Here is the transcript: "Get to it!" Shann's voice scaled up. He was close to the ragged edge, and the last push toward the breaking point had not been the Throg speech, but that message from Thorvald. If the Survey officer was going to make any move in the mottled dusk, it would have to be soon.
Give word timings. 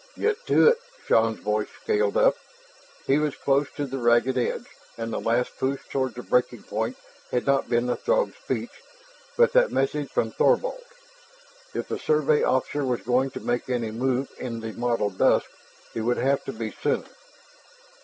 "Get 0.17 0.47
to 0.47 0.67
it!" 0.67 0.79
Shann's 1.05 1.37
voice 1.37 1.67
scaled 1.83 2.17
up. 2.17 2.35
He 3.05 3.19
was 3.19 3.35
close 3.35 3.67
to 3.75 3.85
the 3.85 3.99
ragged 3.99 4.35
edge, 4.35 4.65
and 4.97 5.13
the 5.13 5.19
last 5.19 5.55
push 5.59 5.79
toward 5.91 6.15
the 6.15 6.23
breaking 6.23 6.63
point 6.63 6.97
had 7.29 7.45
not 7.45 7.69
been 7.69 7.85
the 7.85 7.95
Throg 7.95 8.33
speech, 8.33 8.71
but 9.37 9.53
that 9.53 9.71
message 9.71 10.09
from 10.09 10.31
Thorvald. 10.31 10.83
If 11.75 11.87
the 11.87 11.99
Survey 11.99 12.41
officer 12.41 12.83
was 12.83 13.01
going 13.03 13.29
to 13.29 13.41
make 13.41 13.69
any 13.69 13.91
move 13.91 14.31
in 14.39 14.59
the 14.61 14.73
mottled 14.73 15.19
dusk, 15.19 15.45
it 15.93 16.01
would 16.01 16.17
have 16.17 16.43
to 16.45 16.51
be 16.51 16.71
soon. 16.71 17.05